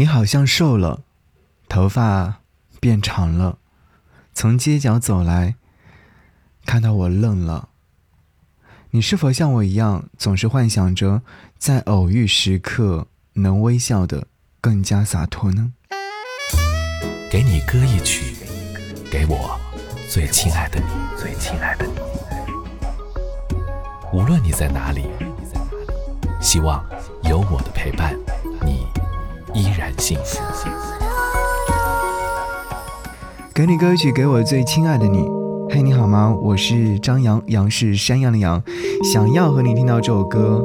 [0.00, 1.02] 你好像瘦了，
[1.68, 2.36] 头发
[2.80, 3.58] 变长了，
[4.32, 5.56] 从街角走来，
[6.64, 7.68] 看到我愣了。
[8.92, 11.20] 你是否像我一样，总是幻想着
[11.58, 14.26] 在偶遇时刻能微笑的
[14.62, 15.74] 更加洒脱呢？
[17.30, 18.34] 给你歌一曲，
[19.10, 19.60] 给我
[20.08, 20.86] 最亲爱的你，
[21.18, 21.92] 最亲爱的你。
[24.14, 25.04] 无论你在哪里，
[26.40, 26.82] 希望
[27.24, 28.18] 有我的陪伴，
[29.54, 30.38] 依然幸福。
[33.54, 35.28] 给你歌曲，给我最亲爱的你。
[35.68, 36.34] 嘿，你好吗？
[36.42, 38.62] 我是张扬，杨是山羊的羊。
[39.12, 40.64] 想要和你听到这首歌，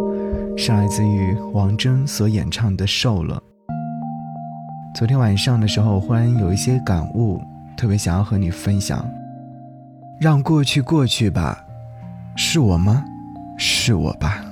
[0.55, 3.35] 是来自于王铮所演唱的《瘦了》。
[4.97, 7.41] 昨天晚上的时候，忽然有一些感悟，
[7.75, 9.05] 特别想要和你分享。
[10.20, 11.58] 让过去过去吧，
[12.36, 13.03] 是我吗？
[13.58, 14.44] 是我吧。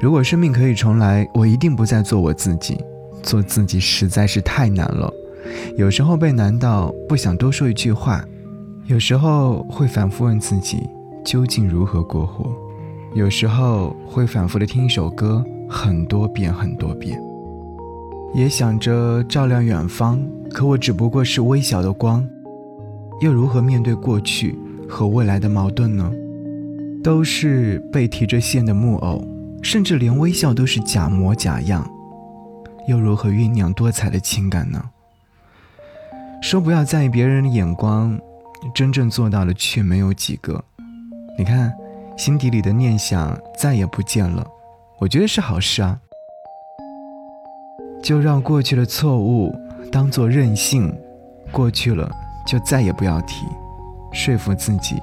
[0.00, 2.84] 如果生命可以重来，我一定不再做我自己。
[3.22, 5.12] 做自己实在是太难了，
[5.76, 8.24] 有时候被难到不想多说一句话，
[8.86, 10.78] 有时候会反复问自己
[11.24, 12.50] 究竟如何过活，
[13.14, 17.20] 有时候会反复的听一首歌很多遍很多遍，
[18.34, 22.26] 也想着照亮远方，可我只不过是微小的光，
[23.20, 26.10] 又如何面对过去和未来的矛盾呢？
[27.02, 29.24] 都是被提着线的木偶，
[29.62, 31.88] 甚至连微笑都是假模假样。
[32.88, 34.82] 又如何酝酿多彩的情感呢？
[36.40, 38.18] 说不要在意别人的眼光，
[38.74, 40.64] 真正做到的却没有几个。
[41.38, 41.70] 你看，
[42.16, 44.46] 心底里的念想再也不见了，
[44.98, 46.00] 我觉得是好事啊。
[48.02, 49.54] 就让过去的错误
[49.92, 50.90] 当做任性，
[51.52, 52.10] 过去了
[52.46, 53.44] 就再也不要提，
[54.12, 54.96] 说服自己，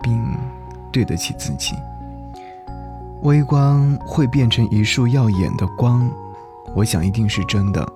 [0.00, 0.16] 并
[0.92, 1.74] 对得起自己。
[3.22, 6.08] 微光会变成一束耀眼的光。
[6.74, 7.86] 我想一定是真的。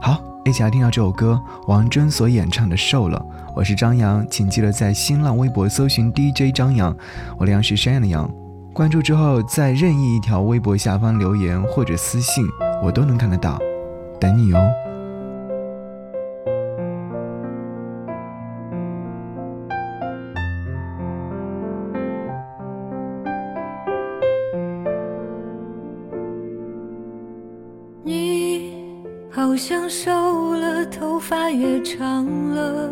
[0.00, 3.18] 好，一起来听到这首歌，王铮所演唱的《瘦了》。
[3.54, 6.96] 我是张扬，请记得在新浪微博搜寻 DJ 张扬，
[7.38, 8.30] 我的杨是山羊的羊。
[8.72, 12.44] 关注之后，在任意一条微博下方留言或者私信，
[12.82, 13.58] 我都能看得到，
[14.20, 14.83] 等你哦。
[28.06, 28.74] 你
[29.30, 32.90] 好像瘦了，头发也长了。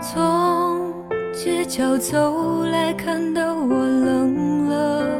[0.00, 0.94] 从
[1.32, 5.18] 街角走来，看到我冷了。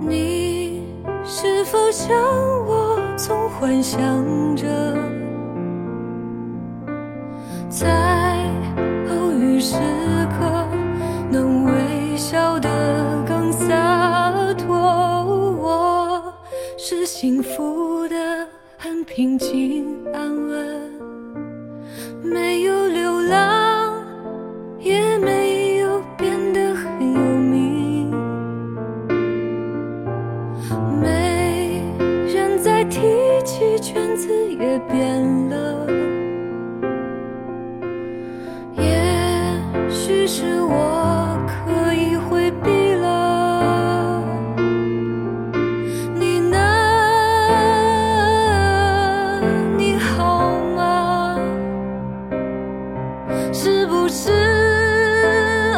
[0.00, 0.86] 你
[1.24, 2.16] 是否像
[2.64, 4.00] 我，总幻想
[4.54, 4.68] 着
[7.68, 8.38] 在
[9.10, 9.74] 偶遇时
[10.38, 10.43] 刻
[19.06, 20.90] 平静安稳，
[22.22, 24.02] 没有流浪，
[24.80, 28.10] 也没有变得很有名，
[31.00, 31.82] 没
[32.32, 33.00] 人再提
[33.44, 35.83] 起，圈子也变了，
[53.52, 54.30] 是不是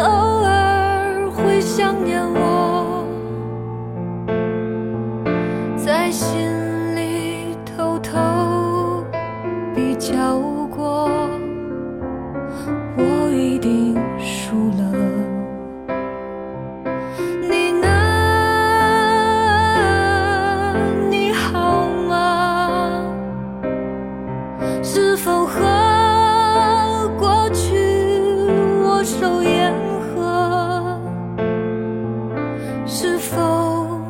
[0.02, 3.06] 偶尔会想念我，
[5.76, 9.04] 在心里偷偷
[9.74, 10.45] 比较我？
[32.88, 34.00] 是否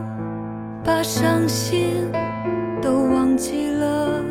[0.85, 2.13] 把伤心
[2.83, 4.23] 都忘记了，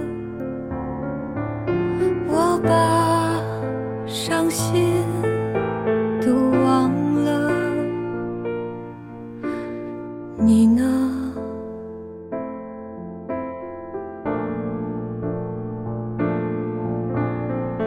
[2.28, 3.42] 我把
[4.06, 5.04] 伤心
[6.22, 6.32] 都
[6.64, 6.92] 忘
[7.26, 7.52] 了，
[10.38, 10.84] 你呢？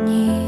[0.05, 0.48] 你。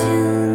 [0.00, 0.49] 间